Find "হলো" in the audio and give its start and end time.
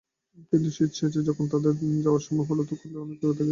2.49-2.61